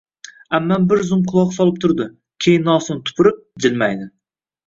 Ammam 0.59 0.85
bir 0.93 1.01
zum 1.09 1.19
quloq 1.31 1.51
solib 1.57 1.77
turdi. 1.83 2.07
Keyin 2.45 2.65
nosini 2.69 3.05
tupurib, 3.11 3.39
jilmaydi. 3.67 4.09